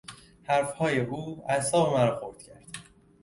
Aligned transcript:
حرفهای 0.43 0.99
او 0.99 1.45
اعصاب 1.49 1.93
مرا 1.93 2.19
خرد 2.19 2.37
کرد. 2.43 2.67